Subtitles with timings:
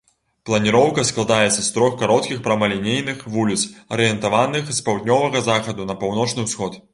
[0.49, 3.59] Планіроўка складаецца з трох кароткіх прамалінейных вуліц,
[3.99, 6.81] арыентаваных з паўднёвага захаду на паўночны ўсход.